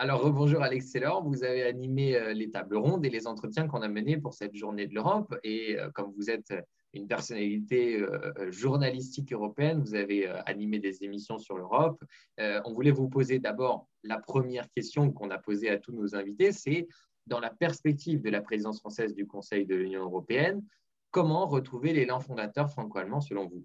Alors, 0.00 0.30
bonjour 0.32 0.62
Alex 0.62 0.92
Taylor, 0.92 1.24
vous 1.24 1.42
avez 1.42 1.64
animé 1.64 2.14
euh, 2.14 2.32
les 2.32 2.50
tables 2.50 2.76
rondes 2.76 3.04
et 3.04 3.10
les 3.10 3.26
entretiens 3.26 3.66
qu'on 3.66 3.82
a 3.82 3.88
menés 3.88 4.16
pour 4.16 4.32
cette 4.32 4.54
journée 4.54 4.86
de 4.86 4.94
l'Europe. 4.94 5.36
Et 5.42 5.76
euh, 5.76 5.90
comme 5.90 6.12
vous 6.12 6.30
êtes 6.30 6.54
une 6.92 7.08
personnalité 7.08 8.00
euh, 8.00 8.52
journalistique 8.52 9.32
européenne, 9.32 9.80
vous 9.80 9.96
avez 9.96 10.28
animé 10.46 10.78
des 10.78 11.02
émissions 11.02 11.38
sur 11.38 11.58
l'Europe. 11.58 12.00
On 12.38 12.72
voulait 12.72 12.92
vous 12.92 13.08
poser 13.08 13.40
d'abord 13.40 13.88
la 14.04 14.18
première 14.18 14.70
question 14.70 15.10
qu'on 15.10 15.30
a 15.30 15.38
posée 15.38 15.68
à 15.68 15.78
tous 15.78 15.92
nos 15.92 16.14
invités, 16.14 16.52
c'est 16.52 16.86
dans 17.26 17.40
la 17.40 17.50
perspective 17.50 18.22
de 18.22 18.30
la 18.30 18.40
présidence 18.40 18.78
française 18.78 19.14
du 19.14 19.26
Conseil 19.26 19.66
de 19.66 19.74
l'Union 19.74 20.04
européenne, 20.04 20.62
comment 21.10 21.46
retrouver 21.46 21.92
l'élan 21.92 22.20
fondateur 22.20 22.70
franco-allemand 22.70 23.20
selon 23.20 23.48
vous? 23.48 23.64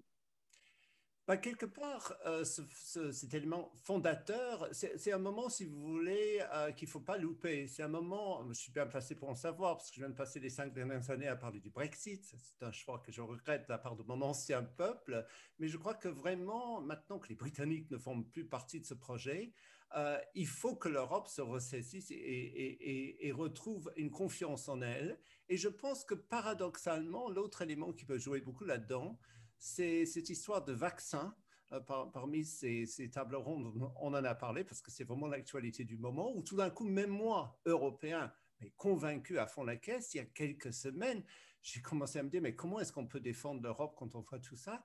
Bah, 1.26 1.36
quelque 1.38 1.66
part, 1.66 2.14
euh, 2.26 2.44
cet 2.44 3.32
élément 3.32 3.72
fondateur, 3.76 4.68
c'est 4.72 5.12
un 5.12 5.18
moment, 5.18 5.48
si 5.48 5.64
vous 5.64 5.80
voulez, 5.80 6.44
euh, 6.52 6.72
qu'il 6.72 6.86
ne 6.86 6.90
faut 6.90 7.00
pas 7.00 7.16
louper. 7.16 7.66
C'est 7.66 7.82
un 7.82 7.88
moment, 7.88 8.46
je 8.48 8.54
suis 8.54 8.72
bien 8.72 8.86
placé 8.86 9.14
pour 9.14 9.30
en 9.30 9.34
savoir, 9.34 9.76
parce 9.76 9.88
que 9.88 9.96
je 9.96 10.00
viens 10.00 10.10
de 10.10 10.14
passer 10.14 10.38
les 10.38 10.50
cinq 10.50 10.74
dernières 10.74 11.10
années 11.10 11.28
à 11.28 11.36
parler 11.36 11.60
du 11.60 11.70
Brexit. 11.70 12.24
C'est 12.24 12.64
un 12.64 12.72
choix 12.72 12.98
que 12.98 13.10
je 13.10 13.22
regrette 13.22 13.66
de 13.66 13.72
la 13.72 13.78
part 13.78 13.96
de 13.96 14.02
mon 14.02 14.20
ancien 14.20 14.62
peuple. 14.62 15.24
Mais 15.58 15.68
je 15.68 15.78
crois 15.78 15.94
que 15.94 16.08
vraiment, 16.08 16.82
maintenant 16.82 17.18
que 17.18 17.28
les 17.28 17.36
Britanniques 17.36 17.90
ne 17.90 17.98
font 17.98 18.22
plus 18.22 18.44
partie 18.46 18.80
de 18.80 18.84
ce 18.84 18.94
projet, 18.94 19.54
euh, 19.96 20.18
il 20.34 20.46
faut 20.46 20.74
que 20.74 20.88
l'Europe 20.88 21.28
se 21.28 21.40
ressaisisse 21.40 22.10
et, 22.10 23.32
retrouve 23.34 23.92
une 23.96 24.10
confiance 24.10 24.68
en 24.68 24.80
elle. 24.80 25.18
Et 25.48 25.56
je 25.56 25.68
pense 25.68 26.04
que 26.04 26.14
paradoxalement, 26.14 27.28
l'autre 27.28 27.62
élément 27.62 27.92
qui 27.92 28.04
peut 28.04 28.18
jouer 28.18 28.40
beaucoup 28.40 28.64
là-dedans, 28.64 29.18
c'est 29.64 30.04
cette 30.04 30.28
histoire 30.28 30.62
de 30.62 30.74
vaccin. 30.74 31.34
Euh, 31.72 31.80
parmi 31.80 32.44
ces, 32.44 32.86
tables 33.10 33.36
rondes, 33.36 33.72
on 33.96 34.08
en 34.08 34.24
a 34.24 34.34
parlé 34.34 34.62
parce 34.62 34.82
que 34.82 34.90
c'est 34.90 35.04
vraiment 35.04 35.26
l'actualité 35.26 35.84
du 35.84 35.96
moment, 35.96 36.30
où 36.36 36.42
tout 36.42 36.56
d'un 36.56 36.68
coup, 36.68 36.84
même 36.84 37.10
moi, 37.10 37.58
Européen, 37.64 38.30
mais 38.60 38.70
convaincu 38.76 39.38
à 39.38 39.46
fond 39.46 39.64
la 39.64 39.76
caisse, 39.76 40.12
il 40.12 40.18
y 40.18 40.20
a 40.20 40.26
quelques 40.26 40.74
semaines, 40.74 41.24
j'ai 41.62 41.80
commencé 41.80 42.18
à 42.18 42.22
me 42.22 42.28
dire, 42.28 42.42
mais 42.42 42.54
comment 42.54 42.78
est-ce 42.78 42.92
qu'on 42.92 43.06
peut 43.06 43.20
défendre 43.20 43.62
l'Europe 43.62 43.94
quand 43.96 44.14
on 44.14 44.20
voit 44.20 44.38
tout 44.38 44.56
ça? 44.56 44.84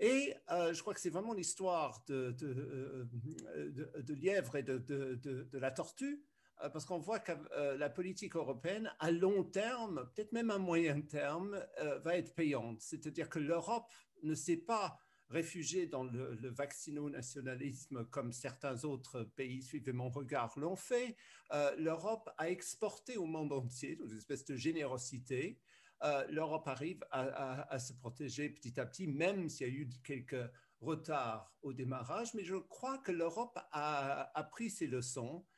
Et 0.00 0.34
euh, 0.50 0.74
je 0.74 0.80
crois 0.80 0.92
que 0.92 1.00
c'est 1.00 1.10
vraiment 1.10 1.32
l'histoire 1.32 2.02
de, 2.08 2.32
de, 2.32 3.08
euh, 3.54 4.02
de, 4.02 4.14
lièvre 4.14 4.56
et 4.56 4.64
de, 4.64 5.48
la 5.52 5.70
tortue, 5.70 6.24
parce 6.72 6.84
qu'on 6.84 6.98
voit 6.98 7.20
que 7.20 7.32
la 7.76 7.88
politique 7.88 8.36
européenne, 8.36 8.92
à 8.98 9.10
long 9.10 9.44
terme, 9.44 10.08
peut-être 10.14 10.32
même 10.32 10.50
à 10.50 10.58
moyen 10.58 11.00
terme, 11.00 11.64
va 12.02 12.16
être 12.16 12.34
payante. 12.34 12.80
C'est-à-dire 12.80 13.28
que 13.28 13.38
l'Europe 13.38 13.90
ne 14.22 14.34
s'est 14.34 14.56
pas 14.56 14.98
réfugiée 15.30 15.86
dans 15.86 16.04
le, 16.04 16.50
vaccino-nationalisme 16.50 18.04
comme 18.06 18.32
certains 18.32 18.84
autres 18.84 19.22
pays, 19.22 19.62
suivez 19.62 19.92
mon 19.92 20.10
regard, 20.10 20.52
l'ont 20.58 20.76
fait. 20.76 21.16
Euh, 21.52 21.74
L'Europe 21.76 22.28
a 22.36 22.50
exporté 22.50 23.16
au 23.16 23.26
monde 23.26 23.52
entier 23.52 23.98
une 24.02 24.16
espèce 24.16 24.44
de 24.44 24.56
générosité. 24.56 25.60
Euh, 26.02 26.26
L'Europe 26.28 26.66
arrive 26.66 27.04
à, 27.12 27.78
se 27.78 27.92
protéger 27.92 28.50
petit 28.50 28.78
à 28.80 28.86
petit, 28.86 29.06
même 29.06 29.48
s'il 29.48 29.68
y 29.68 29.70
a 29.70 29.72
eu 29.72 29.88
quelques 30.02 30.50
retards 30.80 31.54
au 31.62 31.72
démarrage. 31.72 32.34
Mais 32.34 32.44
je 32.44 32.56
crois 32.56 32.98
que 32.98 33.12
l'Europe 33.12 33.58
a, 33.70 34.36
appris 34.38 34.70
ses 34.70 34.88
leçons 34.88 35.44
euh, 35.46 35.49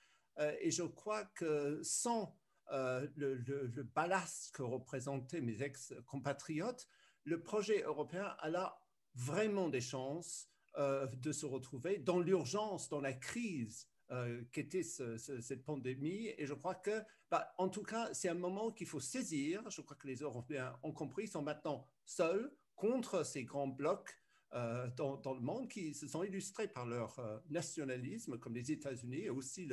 et 0.60 0.70
je 0.70 0.82
crois 0.82 1.24
que 1.24 1.80
sans 1.82 2.36
le, 2.70 3.34
le, 3.34 3.82
ballast 3.82 4.50
que 4.54 4.62
représentaient 4.62 5.40
mes 5.40 5.62
ex-compatriotes, 5.62 6.88
le 7.24 7.42
projet 7.42 7.82
européen 7.82 8.34
a 8.38 8.48
là 8.48 8.82
vraiment 9.14 9.68
des 9.68 9.80
chances 9.80 10.48
euh, 10.78 11.06
de 11.06 11.32
se 11.32 11.44
retrouver 11.44 11.98
dans 11.98 12.18
l'urgence, 12.18 12.88
dans 12.88 13.00
la 13.00 13.12
crise 13.12 13.88
euh, 14.10 14.42
qu'était 14.52 14.82
cette 14.82 15.64
pandémie. 15.64 16.32
Et 16.38 16.46
je 16.46 16.54
crois 16.54 16.74
que, 16.74 17.02
bah, 17.30 17.52
en 17.58 17.68
tout 17.68 17.82
cas, 17.82 18.12
c'est 18.14 18.28
un 18.28 18.34
moment 18.34 18.70
qu'il 18.70 18.86
faut 18.86 19.00
saisir. 19.00 19.68
Je 19.70 19.82
crois 19.82 19.96
que 19.96 20.06
les 20.06 20.16
Européens 20.16 20.74
ont 20.82 20.92
compris, 20.92 21.24
ils 21.24 21.30
sont 21.30 21.42
maintenant 21.42 21.86
seuls 22.06 22.50
contre 22.74 23.22
ces 23.24 23.44
grands 23.44 23.68
blocs 23.68 24.18
euh, 24.54 24.88
dans, 24.96 25.34
le 25.34 25.40
monde 25.40 25.68
qui 25.68 25.94
se 25.94 26.08
sont 26.08 26.22
illustrés 26.22 26.68
par 26.68 26.86
leur 26.86 27.20
nationalisme, 27.50 28.38
comme 28.38 28.54
les 28.54 28.72
États-Unis 28.72 29.24
et 29.24 29.30
aussi 29.30 29.66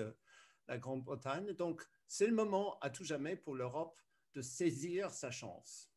la 0.69 0.78
Grande-Bretagne. 0.78 1.52
Donc, 1.53 1.84
c'est 2.07 2.28
le 2.28 2.35
moment 2.35 2.78
à 2.80 2.90
tout 2.90 3.03
jamais 3.03 3.35
pour 3.35 3.56
l'Europe 3.56 4.00
de 4.35 4.41
saisir 4.41 5.12
sa 5.12 5.31
chance. 5.31 5.90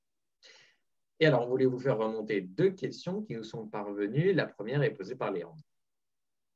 Et 1.21 1.27
alors, 1.27 1.43
on 1.47 1.49
voulait 1.49 1.67
vous 1.67 1.79
faire 1.79 1.99
remonter 1.99 2.41
deux 2.41 2.71
questions 2.71 3.23
qui 3.23 3.37
nous 3.37 3.45
sont 3.45 3.69
parvenues? 3.69 4.33
La 4.33 4.47
première 4.47 4.83
est 4.83 4.91
posée 4.91 5.15
par 5.15 5.31
Léon. 5.31 5.55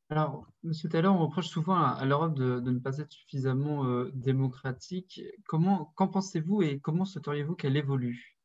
Alors, 0.09 0.47
Monsieur 0.63 0.89
Taylor, 0.89 1.15
on 1.15 1.27
reproche 1.27 1.49
souvent 1.49 1.77
à, 1.77 2.05
l'Europe 2.05 2.35
de, 2.35 2.61
ne 2.61 2.79
pas 2.79 2.99
être 2.99 3.13
suffisamment 3.13 3.87
euh, 3.87 4.11
démocratique. 4.15 5.21
Comment, 5.47 5.93
qu'en 5.97 6.09
pensez-vous 6.09 6.63
et 6.63 6.81
comment 6.81 7.05
souhaiteriez-vous 7.05 7.55
qu'elle 7.55 7.77
évolue? 7.77 8.37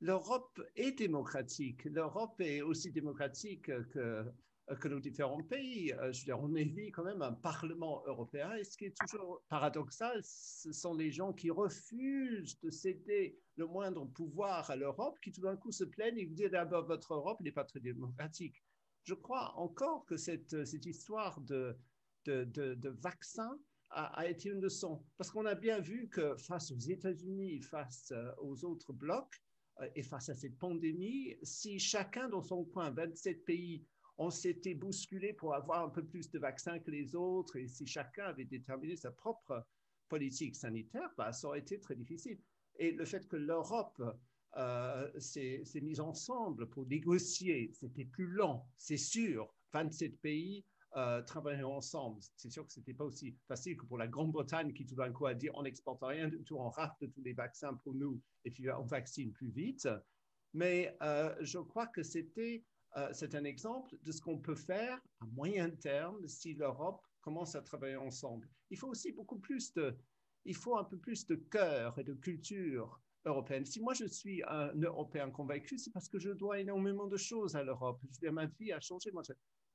L'Europe 0.00 0.60
est 0.76 0.92
démocratique. 0.92 1.84
L'Europe 1.84 2.40
est 2.40 2.60
aussi 2.60 2.90
démocratique 2.92 3.66
que 3.66 3.98
euh, 3.98 4.24
que 4.80 4.88
nos 4.88 5.00
différents 5.00 5.42
pays. 5.42 5.92
Euh, 5.92 6.12
je 6.12 6.20
veux 6.20 6.24
dire, 6.24 6.40
on 6.40 6.54
élit 6.54 6.90
quand 6.90 7.04
même 7.04 7.22
un 7.22 7.32
Parlement 7.32 8.02
européen. 8.06 8.54
Et 8.54 8.64
ce 8.64 8.76
qui 8.76 8.86
est 8.86 8.96
toujours 8.96 9.42
paradoxal, 9.48 10.20
ce 10.24 10.72
sont 10.72 10.94
les 10.94 11.10
gens 11.10 11.32
qui 11.32 11.50
refusent 11.50 12.58
de 12.60 12.70
céder 12.70 13.38
le 13.56 13.66
moindre 13.66 14.06
pouvoir 14.06 14.70
à 14.70 14.76
l'Europe, 14.76 15.18
qui 15.20 15.32
tout 15.32 15.42
d'un 15.42 15.56
coup 15.56 15.72
se 15.72 15.84
plaignent 15.84 16.18
et 16.18 16.26
disent 16.26 16.50
d'abord 16.50 16.86
votre 16.86 17.14
Europe 17.14 17.40
n'est 17.40 17.52
pas 17.52 17.64
très 17.64 17.80
démocratique. 17.80 18.62
Je 19.04 19.14
crois 19.14 19.52
encore 19.56 20.04
que 20.06 20.16
cette, 20.16 20.64
cette 20.64 20.86
histoire 20.86 21.40
de, 21.40 21.76
de, 22.24 22.44
de, 22.44 22.88
vaccin 22.88 23.58
a, 23.90 24.20
a, 24.20 24.26
été 24.26 24.48
une 24.48 24.60
leçon. 24.60 25.04
Parce 25.18 25.30
qu'on 25.30 25.44
a 25.44 25.56
bien 25.56 25.80
vu 25.80 26.08
que 26.08 26.36
face 26.36 26.70
aux 26.70 26.78
États-Unis, 26.78 27.60
face 27.62 28.12
euh, 28.12 28.32
aux 28.38 28.64
autres 28.64 28.92
blocs, 28.92 29.42
et 29.94 30.02
face 30.02 30.28
à 30.28 30.34
cette 30.34 30.58
pandémie, 30.58 31.34
si 31.42 31.78
chacun 31.78 32.28
dans 32.28 32.42
son 32.42 32.64
coin, 32.64 32.90
27 32.90 33.44
pays, 33.44 33.84
on 34.18 34.30
s'était 34.30 34.74
bousculé 34.74 35.32
pour 35.32 35.54
avoir 35.54 35.84
un 35.84 35.88
peu 35.88 36.04
plus 36.04 36.30
de 36.30 36.38
vaccins 36.38 36.78
que 36.78 36.90
les 36.90 37.14
autres, 37.14 37.56
et 37.56 37.68
si 37.68 37.86
chacun 37.86 38.24
avait 38.26 38.44
déterminé 38.44 38.96
sa 38.96 39.10
propre 39.10 39.66
politique 40.08 40.56
sanitaire, 40.56 41.10
bah, 41.16 41.32
ça 41.32 41.48
aurait 41.48 41.60
été 41.60 41.80
très 41.80 41.96
difficile. 41.96 42.38
Et 42.78 42.92
le 42.92 43.04
fait 43.04 43.26
que 43.28 43.36
l'Europe 43.36 44.02
euh, 44.56 45.10
s'est 45.18 45.64
mise 45.80 46.00
ensemble 46.00 46.68
pour 46.68 46.86
négocier, 46.86 47.70
c'était 47.72 48.04
plus 48.04 48.26
lent, 48.26 48.68
c'est 48.76 48.98
sûr. 48.98 49.54
27 49.72 50.20
pays 50.20 50.64
euh, 50.96 51.22
ensemble. 51.64 52.20
C'est 52.36 52.50
sûr 52.50 52.66
que 52.66 52.72
ce 52.72 52.80
n'était 52.80 52.92
pas 52.92 53.04
aussi 53.04 53.34
facile 53.48 53.76
que 53.76 53.86
pour 53.86 53.96
la 53.96 54.06
Grande-Bretagne 54.06 54.74
qui 54.74 54.84
tout 54.84 54.94
d'un 54.94 55.10
coup 55.10 55.26
a 55.26 55.34
dit 55.34 55.48
on 55.54 55.62
n'exporte 55.62 56.02
rien 56.02 56.28
du 56.28 56.42
tout, 56.44 56.56
on 56.56 56.68
rafle 56.68 57.08
tous 57.08 57.22
les 57.22 57.32
vaccins 57.32 57.74
pour 57.74 57.94
nous 57.94 58.20
et 58.44 58.50
puis 58.50 58.70
on 58.70 58.84
vaccine 58.84 59.32
plus 59.32 59.50
vite. 59.50 59.88
Mais 60.52 60.94
euh, 61.00 61.34
je 61.40 61.58
crois 61.58 61.86
que 61.86 62.02
c'était 62.02 62.62
euh, 62.96 63.08
c'est 63.12 63.34
un 63.34 63.44
exemple 63.44 63.96
de 64.02 64.12
ce 64.12 64.20
qu'on 64.20 64.38
peut 64.38 64.54
faire 64.54 65.00
à 65.20 65.26
moyen 65.26 65.70
terme 65.70 66.26
si 66.28 66.54
l'Europe 66.54 67.00
commence 67.20 67.54
à 67.54 67.62
travailler 67.62 67.96
ensemble. 67.96 68.48
Il 68.70 68.78
faut 68.78 68.88
aussi 68.88 69.12
beaucoup 69.12 69.38
plus 69.38 69.72
de, 69.74 69.96
il 70.44 70.54
faut 70.54 70.76
un 70.76 70.84
peu 70.84 70.98
plus 70.98 71.26
de 71.26 71.36
cœur 71.36 71.98
et 71.98 72.04
de 72.04 72.14
culture 72.14 73.00
européenne. 73.24 73.64
Si 73.64 73.80
moi 73.80 73.94
je 73.94 74.04
suis 74.06 74.42
un 74.46 74.72
Européen 74.80 75.30
convaincu, 75.30 75.78
c'est 75.78 75.92
parce 75.92 76.08
que 76.08 76.18
je 76.18 76.30
dois 76.30 76.60
énormément 76.60 77.06
de 77.06 77.16
choses 77.16 77.54
à 77.56 77.62
l'Europe. 77.62 78.00
ma 78.32 78.46
vie 78.46 78.72
a 78.72 78.80
changé. 78.80 79.10
Moi, 79.12 79.22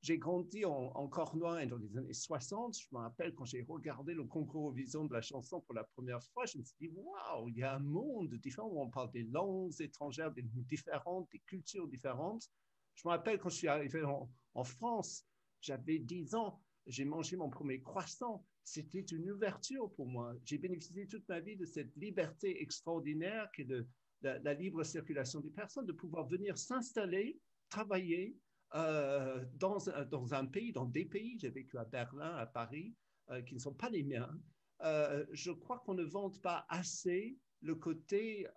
j'ai 0.01 0.17
grandi 0.19 0.63
en, 0.63 0.91
en, 0.94 1.07
dans 1.07 1.78
les 1.78 1.97
années 1.97 2.13
60. 2.13 2.78
Je 2.78 2.88
me 2.91 2.99
rappelle 2.99 3.34
quand 3.34 3.45
j'ai 3.45 3.66
regardé 3.67 4.13
le 4.13 4.25
concours 4.25 4.72
Vision 4.72 5.05
de 5.05 5.13
la 5.13 5.22
chanson 5.22 5.61
pour 5.61 5.73
la 5.73 5.84
première 5.84 6.22
fois, 6.34 6.45
je 6.45 6.57
me 6.59 6.63
suis 6.63 6.75
dit, 6.79 6.89
waouh, 6.94 7.49
il 7.49 7.57
y 7.57 7.63
a 7.63 7.75
un 7.75 7.79
monde 7.79 8.34
différent 8.35 8.67
où 8.67 8.81
on 8.81 8.89
parle 8.89 9.11
des 9.11 9.23
langues 9.23 9.73
étrangères, 9.79 10.31
des 10.31 10.44
langues 10.44 10.67
différentes, 10.67 11.29
des 11.31 11.39
cultures 11.39 11.88
différentes. 11.88 12.49
Je 12.97 13.08
me 13.08 13.12
rappelle 13.12 13.38
quand 13.38 13.50
je 13.50 13.56
suis 13.56 13.68
arrivé 13.68 14.03
en, 14.03 14.63
France, 14.63 15.24
j'avais 15.62 16.00
10 16.00 16.34
ans, 16.34 16.59
j'ai 16.88 17.06
mangé 17.06 17.38
mon 17.38 17.50
premier 17.50 17.80
croissant. 17.80 18.44
C'était 18.63 19.02
une 19.02 19.29
ouverture 19.29 19.94
pour 19.94 20.08
moi. 20.08 20.34
J'ai 20.44 20.58
bénéficié 20.58 21.08
toute 21.08 21.28
ma 21.29 21.40
vie 21.40 21.55
de 21.55 21.66
cette 21.66 21.96
liberté 21.96 22.59
extraordinaire 22.59 23.49
qui 23.55 23.61
est 23.61 23.66
de, 23.66 23.88
la, 24.22 24.53
libre 24.55 24.84
circulation 24.84 25.41
des 25.41 25.52
personnes, 25.52 25.85
de 25.85 25.91
pouvoir 25.91 26.28
venir 26.28 26.58
s'installer, 26.58 27.40
travailler 27.70 28.35
euh, 28.73 29.46
dans, 29.53 29.78
dans, 30.09 30.34
un 30.34 30.47
pays, 30.47 30.72
dans 30.72 30.85
des 30.85 31.05
pays. 31.05 31.38
J'ai 31.40 31.52
vécu 31.52 31.78
à 31.78 31.85
Berlin, 31.85 32.35
à 32.35 32.47
Paris, 32.47 32.96
euh, 33.29 33.43
qui 33.43 33.53
ne 33.53 33.59
sont 33.59 33.76
pas 33.76 33.91
les 33.91 34.03
miens. 34.03 34.35
Euh, 34.82 35.23
je 35.32 35.52
crois 35.52 35.79
qu'on 35.85 35.93
ne 35.93 36.03
vante 36.03 36.41
pas 36.41 36.66
assez 36.70 37.38
le 37.61 37.76
côté 37.76 38.47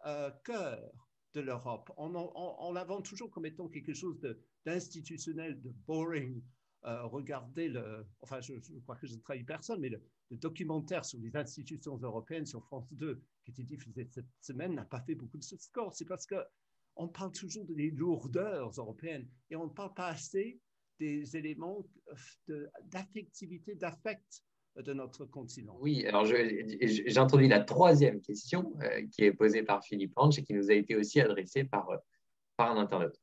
cœur 0.45 1.10
de 1.35 1.41
l'Europe. 1.41 1.91
On, 1.97 2.15
on, 2.15 3.03
toujours 3.03 3.31
comme 3.31 3.47
étant 3.47 3.69
quelque 3.69 3.95
chose 3.95 4.19
d'institutionnel, 4.65 5.61
de, 5.61 5.71
boring. 5.87 6.43
Euh, 6.87 7.05
regardez 7.05 7.69
le, 7.69 8.07
enfin, 8.21 8.41
je, 8.41 8.55
crois 8.83 8.97
que 8.97 9.07
je 9.07 9.15
ne 9.15 9.21
trahis 9.21 9.45
personne, 9.45 9.81
mais 9.81 9.91
le, 9.91 10.03
documentaire 10.31 11.05
sur 11.05 11.19
les 11.19 11.35
institutions 11.37 11.99
européennes 11.99 12.47
sur 12.47 12.65
France 12.65 12.93
2, 12.93 13.21
qui 13.45 13.51
était 13.51 13.65
diffusé 13.65 14.09
cette 14.11 14.27
semaine, 14.41 14.75
n'a 14.75 14.85
pas 14.85 15.01
fait 15.01 15.15
beaucoup 15.15 15.39
de 15.39 15.43
score. 15.43 15.93
C'est 15.93 16.05
parce 16.05 16.25
que 16.25 16.37
on 16.97 17.09
parle 17.09 17.33
toujours 17.33 17.65
des 17.67 17.91
lourdeurs 17.91 18.71
européennes 18.77 19.29
et 19.51 19.57
on 19.57 19.65
ne 19.65 19.71
parle 19.71 19.95
pas 19.95 20.09
assez 20.09 20.61
des 20.99 21.37
éléments 21.37 21.85
d'affectivité, 22.85 23.75
d'affect 23.75 24.45
de 24.77 24.93
notre 24.93 25.25
continent. 25.25 25.77
Oui, 25.81 26.07
alors 26.07 26.25
j'introduis 26.25 27.49
la 27.49 27.61
troisième 27.61 28.21
question 28.21 28.73
qui 29.13 29.25
est 29.25 29.33
posée 29.33 29.63
par 29.63 29.85
Philippe 29.85 30.13
Ange 30.17 30.39
et 30.39 30.43
qui 30.43 30.55
nous 30.55 30.71
a 30.71 30.75
été 30.75 30.97
aussi 30.97 31.21
adressée 31.21 31.65
par, 31.65 31.89
par 32.57 32.71
un 32.71 32.81
internaute. 32.81 33.21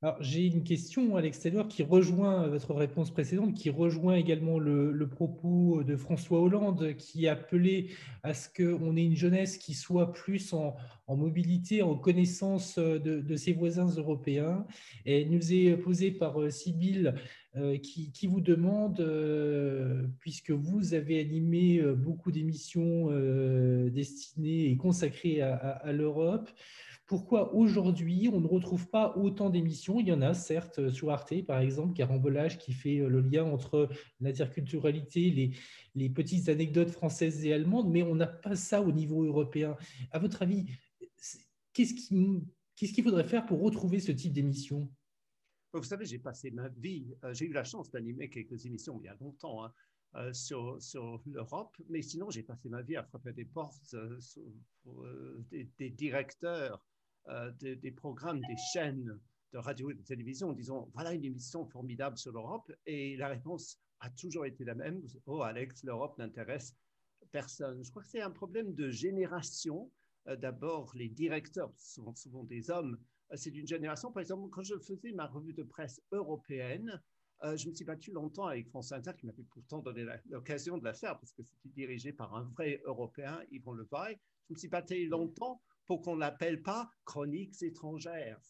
Alors, 0.00 0.22
j'ai 0.22 0.46
une 0.46 0.62
question, 0.62 1.16
Alex 1.16 1.40
Taylor, 1.40 1.66
qui 1.66 1.82
rejoint 1.82 2.46
votre 2.46 2.72
réponse 2.72 3.10
précédente, 3.10 3.54
qui 3.54 3.68
rejoint 3.68 4.14
également 4.14 4.60
le, 4.60 5.08
propos 5.08 5.82
de 5.82 5.96
François 5.96 6.40
Hollande, 6.40 6.94
qui 6.96 7.26
appelait 7.26 7.88
à 8.22 8.32
ce 8.32 8.48
qu'on 8.48 8.96
ait 8.96 9.04
une 9.04 9.16
jeunesse 9.16 9.58
qui 9.58 9.74
soit 9.74 10.12
plus 10.12 10.52
en, 10.52 10.76
mobilité, 11.08 11.82
en 11.82 11.96
connaissance 11.96 12.78
de, 12.78 13.36
ses 13.36 13.52
voisins 13.52 13.88
européens. 13.88 14.64
Et 15.04 15.24
nous 15.24 15.52
est 15.52 15.76
posé 15.76 16.12
par 16.12 16.40
euh, 16.40 16.48
Sybille, 16.48 17.12
euh, 17.56 17.76
qui, 17.78 18.28
vous 18.28 18.40
demande, 18.40 19.00
euh, 19.00 20.06
puisque 20.20 20.52
vous 20.52 20.94
avez 20.94 21.18
animé 21.18 21.82
beaucoup 21.96 22.30
d'émissions 22.30 23.08
destinées 23.90 24.70
et 24.70 24.76
consacrées 24.76 25.40
à 25.42 25.92
l'Europe, 25.92 26.48
pourquoi 27.08 27.54
aujourd'hui 27.54 28.28
on 28.30 28.40
ne 28.40 28.46
retrouve 28.46 28.88
pas 28.90 29.16
autant 29.16 29.48
d'émissions? 29.48 29.98
Il 29.98 30.08
y 30.08 30.12
en 30.12 30.20
a 30.20 30.34
certes 30.34 30.90
sur 30.90 31.10
Arte 31.10 31.42
par 31.46 31.58
exemple, 31.58 31.94
Carambolage 31.94 32.58
qui 32.58 32.72
fait 32.72 32.98
euh, 33.00 33.08
le 33.08 33.20
lien 33.22 33.44
entre 33.44 33.88
l'interculturalité, 34.20 35.30
les, 35.30 35.56
les 35.94 36.10
petites 36.10 36.50
anecdotes 36.50 36.90
françaises 36.90 37.44
et 37.46 37.52
allemandes, 37.54 37.90
mais 37.90 38.02
on 38.02 38.14
n'a 38.14 38.26
pas 38.26 38.54
ça 38.54 38.82
au 38.82 38.92
niveau 38.92 39.24
européen. 39.24 39.74
À 40.10 40.18
votre 40.18 40.42
avis, 40.42 40.66
qu'est-ce 41.72 41.94
qu'il 42.04 43.04
faudrait 43.04 43.24
faire 43.24 43.46
pour 43.46 43.62
retrouver 43.62 44.00
ce 44.00 44.12
type 44.12 44.34
d'émission 44.34 44.92
Vous 45.72 45.82
savez, 45.82 46.04
j'ai 46.04 46.18
passé 46.18 46.50
ma 46.50 46.68
vie, 46.68 47.16
euh, 47.24 47.32
j'ai 47.32 47.46
eu 47.46 47.54
la 47.54 47.64
chance 47.64 47.90
d'animer 47.90 48.28
quelques 48.28 48.66
émissions 48.66 49.00
il 49.00 49.06
y 49.06 49.08
a 49.08 49.16
longtemps. 49.18 49.64
Hein, 49.64 49.72
euh, 50.14 50.32
sur, 50.32 50.78
l'Europe, 51.26 51.76
mais 51.90 52.00
sinon 52.00 52.30
j'ai 52.30 52.42
passé 52.42 52.70
ma 52.70 52.80
vie 52.80 52.96
à 52.96 53.04
frapper 53.04 53.34
des 53.34 53.44
portes 53.44 53.94
des, 55.50 55.90
directeurs 55.90 56.82
euh, 57.28 57.50
des, 57.60 57.90
programmes, 57.90 58.40
des 58.40 58.56
chaînes 58.72 59.18
de 59.52 59.58
radio 59.58 59.90
et 59.90 59.94
de 59.94 60.02
télévision 60.02 60.48
en 60.48 60.52
disant 60.52 60.88
voilà 60.94 61.12
une 61.12 61.24
émission 61.24 61.66
formidable 61.66 62.16
sur 62.16 62.32
l'Europe. 62.32 62.72
Et 62.86 63.16
la 63.16 63.28
réponse 63.28 63.78
a 64.00 64.08
toujours 64.10 64.46
été 64.46 64.64
la 64.64 64.74
même. 64.74 65.02
Oh 65.26 65.42
Alex 65.42 65.84
l'Europe 65.84 66.16
n'intéresse 66.18 66.74
personne. 67.30 67.84
Je 67.84 67.90
crois 67.90 68.02
que 68.02 68.08
c'est 68.08 68.22
un 68.22 68.30
problème 68.30 68.74
de 68.74 68.90
génération. 68.90 69.90
Euh, 70.26 70.36
d'abord 70.36 70.92
les 70.94 71.08
directeurs 71.08 71.72
sont 71.76 72.14
souvent 72.14 72.44
des 72.44 72.70
hommes. 72.70 72.98
Euh, 73.32 73.36
c'est 73.36 73.50
d'une 73.50 73.66
génération. 73.66 74.10
Par 74.10 74.22
exemple 74.22 74.48
quand 74.50 74.62
je 74.62 74.78
faisais 74.78 75.12
ma 75.12 75.26
revue 75.26 75.52
de 75.52 75.62
presse 75.62 76.00
européenne 76.12 76.98
je 77.54 77.68
me 77.68 77.72
suis 77.72 77.84
battu 77.84 78.10
longtemps 78.10 78.46
avec 78.46 78.68
France 78.68 78.90
Inter, 78.90 79.12
qui 79.16 79.24
m'avait 79.24 79.44
pourtant 79.44 79.78
donné 79.78 80.04
l'occasion 80.28 80.76
de 80.76 80.82
la 80.82 80.92
faire, 80.92 81.16
parce 81.20 81.32
que 81.32 81.44
c'était 81.44 81.68
dirigé 81.68 82.12
par 82.12 82.34
un 82.34 82.42
vrai 82.42 82.82
Européen, 82.84 83.40
Yvon 83.52 83.74
Levaille. 83.74 84.18
Je 84.48 84.54
me 84.54 84.58
suis 84.58 84.66
battu 84.66 85.06
longtemps 85.06 85.62
pour 85.88 86.02
qu'on 86.02 86.16
l'appelle 86.16 86.62
pas 86.62 86.92
chroniques 87.04 87.62
étrangères. 87.62 88.40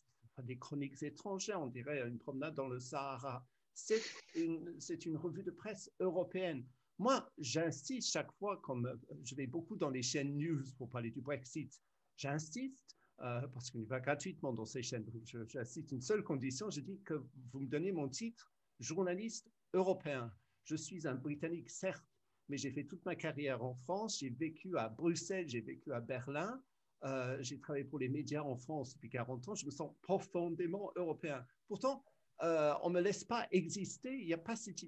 Des 0.43 0.59
chroniques 0.59 1.03
étrangères, 1.03 1.61
on 1.61 1.69
dirait 1.69 2.07
une 2.07 2.19
promenade 2.19 2.55
dans 2.55 2.69
le 2.69 2.79
Sahara. 2.79 3.47
C'est 3.75 4.03
une, 4.35 5.17
revue 5.17 5.43
de 5.45 5.53
presse 5.53 5.91
européenne. 6.01 6.67
Moi, 6.99 7.29
j'insiste 7.39 8.11
chaque 8.11 8.33
fois, 8.33 8.61
comme 8.61 8.93
je 9.23 9.35
vais 9.37 9.47
beaucoup 9.47 9.77
dans 9.77 9.91
les 9.91 10.03
chaînes 10.03 10.37
news 10.37 10.65
pour 10.77 10.91
parler 10.91 11.13
du 11.13 11.21
Brexit, 11.21 11.81
j'insiste 12.17 12.77
euh, 13.21 13.47
parce 13.49 13.71
qu'on 13.71 13.81
y 13.81 13.87
va 13.87 14.01
gratuitement 14.01 14.53
dans 14.53 14.67
ces 14.67 14.83
chaînes. 14.83 15.07
J'insiste 15.47 15.93
une 15.93 16.03
seule 16.03 16.25
condition, 16.25 16.71
je 16.71 16.81
dis 16.81 17.01
que 17.03 17.15
vous 17.53 17.61
me 17.61 17.69
donnez 17.69 17.93
mon 17.93 18.09
titre, 18.09 18.53
journaliste 18.81 19.49
européen. 19.75 20.33
Je 20.65 20.75
suis 20.75 21.07
un 21.07 21.15
Britannique, 21.15 21.71
certes, 21.71 22.05
mais 22.49 22.59
j'ai 22.59 22.73
fait 22.73 22.85
toute 22.85 23.05
ma 23.05 23.15
carrière 23.15 23.63
en 23.63 23.75
France, 23.75 24.19
j'ai 24.19 24.31
vécu 24.31 24.77
à 24.77 24.89
Bruxelles, 24.89 25.49
j'ai 25.49 25.61
vécu 25.61 25.93
à 25.93 26.01
Berlin, 26.01 26.61
euh, 27.05 27.37
j'ai 27.41 27.59
travaillé 27.59 27.85
pour 27.85 27.99
les 27.99 28.09
médias 28.09 28.43
en 28.43 28.57
France 28.57 28.95
depuis 28.95 29.09
40 29.09 29.49
ans. 29.49 29.55
Je 29.55 29.67
me 29.67 29.71
sens 29.71 29.93
profondément 30.03 30.91
européen. 30.97 31.45
Pourtant, 31.69 32.05
euh, 32.43 32.75
on 32.83 32.91
ne 32.91 32.95
me 32.95 33.01
laisse 33.01 33.25
pas 33.25 33.47
exister. 33.53 34.17
Il 34.19 34.27
n'y 34.27 34.35
a 34.35 34.39
pas 34.39 34.57
cette, 34.57 34.85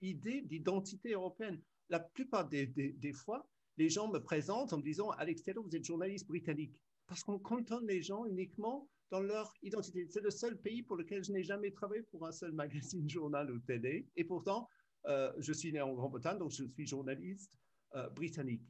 idée 0.00 0.42
d'identité 0.42 1.12
européenne. 1.12 1.60
La 1.88 2.00
plupart 2.00 2.48
des, 2.48 3.12
fois, 3.12 3.46
les 3.76 3.88
gens 3.88 4.10
me 4.10 4.18
présentent 4.18 4.72
en 4.72 4.78
me 4.78 4.82
disant 4.82 5.10
Alex 5.10 5.42
Taylor, 5.42 5.64
vous 5.64 5.76
êtes 5.76 5.84
journaliste 5.84 6.26
britannique. 6.26 6.74
Parce 7.06 7.22
qu'on 7.22 7.38
cantonne 7.38 7.86
les 7.86 8.02
gens 8.02 8.24
uniquement 8.24 8.88
dans 9.10 9.20
leur 9.20 9.52
identité. 9.62 10.06
C'est 10.08 10.22
le 10.22 10.30
seul 10.30 10.56
pays 10.56 10.82
pour 10.82 10.96
lequel 10.96 11.22
je 11.22 11.32
n'ai 11.32 11.42
jamais 11.44 11.70
travaillé 11.70 12.02
pour 12.02 12.26
un 12.26 12.32
seul 12.32 12.52
magazine, 12.92 13.08
journal 13.08 13.50
ou 13.50 13.58
télé. 13.60 14.08
Et 14.16 14.24
pourtant, 14.24 14.68
euh, 15.06 15.32
je 15.38 15.52
suis 15.52 15.72
né 15.72 15.80
en 15.80 15.92
Grande-Bretagne, 15.92 16.38
donc 16.38 16.50
je 16.50 16.64
suis 16.64 16.86
journaliste 16.86 17.58
britannique 18.14 18.62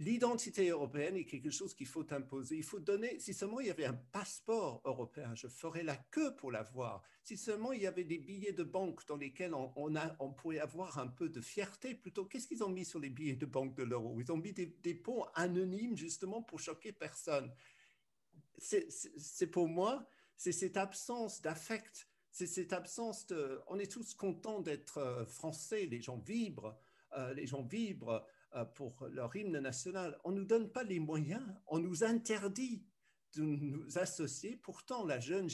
l'identité 0.00 0.70
européenne 0.70 1.14
est 1.16 1.26
quelque 1.26 1.50
chose 1.50 1.74
qu'il 1.74 1.86
faut 1.86 2.10
imposer. 2.12 2.56
Il 2.56 2.64
faut 2.64 2.80
donner, 2.80 3.18
si 3.20 3.34
seulement 3.34 3.60
il 3.60 3.66
y 3.66 3.70
avait 3.70 3.84
un 3.84 3.94
passeport 3.94 4.80
européen, 4.84 5.34
je 5.34 5.46
ferais 5.46 5.82
la 5.82 5.96
queue 5.96 6.34
pour 6.36 6.50
l'avoir. 6.50 7.02
Si 7.22 7.36
seulement 7.36 7.72
il 7.72 7.82
y 7.82 7.86
avait 7.86 8.04
des 8.04 8.18
billets 8.18 8.52
de 8.52 8.64
banque 8.64 9.06
dans 9.06 9.16
lesquels 9.16 9.54
on, 9.54 10.32
pourrait 10.32 10.58
avoir 10.58 10.98
un 10.98 11.06
peu 11.06 11.28
de 11.28 11.42
fierté 11.42 11.94
plutôt. 11.94 12.24
Qu'est-ce 12.24 12.48
qu'ils 12.48 12.64
ont 12.64 12.70
mis 12.70 12.86
sur 12.86 12.98
les 12.98 13.10
billets 13.10 13.36
de 13.36 13.46
banque 13.46 13.76
de 13.76 13.82
l'euro? 13.82 14.18
Ils 14.20 14.32
ont 14.32 14.38
mis 14.38 14.54
des, 14.54 14.66
des 14.82 14.94
ponts 14.94 15.26
anonymes 15.34 15.96
justement 15.96 16.42
pour 16.42 16.60
choquer 16.60 16.92
personne. 16.92 17.52
C'est 18.56 19.46
pour 19.46 19.68
moi, 19.68 20.08
c'est 20.36 20.52
cette 20.52 20.78
absence 20.78 21.42
d'affect, 21.42 22.08
c'est 22.30 22.46
cette 22.46 22.72
absence 22.72 23.26
de... 23.26 23.60
On 23.66 23.78
est 23.78 23.90
tous 23.90 24.14
contents 24.14 24.60
d'être 24.60 24.98
euh, 24.98 25.26
français, 25.26 25.84
les 25.84 26.00
gens 26.00 26.16
vibrent, 26.16 26.78
euh, 27.18 27.34
les 27.34 27.46
gens 27.46 27.62
vibrent. 27.62 28.24
Euh, 28.56 28.64
pour 28.64 29.06
leur 29.12 29.36
hymne 29.36 29.60
national. 29.60 30.18
On 30.24 30.32
ne 30.32 30.40
nous 30.40 30.44
donne 30.44 30.72
pas 30.72 30.82
les 30.82 30.98
moyens, 30.98 31.46
on 31.68 31.78
nous 31.78 32.02
interdit 32.02 32.84
de 33.36 33.42
nous 33.42 33.96
associer. 33.96 34.56
Pourtant, 34.56 35.06
la 35.06 35.20
jeune 35.20 35.48